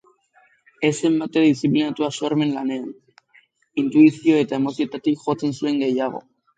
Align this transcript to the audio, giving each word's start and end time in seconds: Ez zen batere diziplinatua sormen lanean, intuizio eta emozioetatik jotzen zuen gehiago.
Ez 0.87 0.93
zen 0.99 1.17
batere 1.23 1.49
diziplinatua 1.51 2.09
sormen 2.17 2.55
lanean, 2.57 2.89
intuizio 3.85 4.43
eta 4.49 4.61
emozioetatik 4.63 5.25
jotzen 5.31 5.59
zuen 5.63 5.83
gehiago. 5.89 6.29